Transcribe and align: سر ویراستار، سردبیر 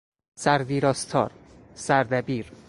سر 0.37 0.63
ویراستار، 0.63 1.31
سردبیر 1.73 2.51